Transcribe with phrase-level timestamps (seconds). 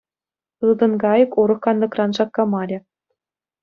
[0.65, 2.77] Ылтӑн кайӑк урӑх кантӑкран шаккамарӗ.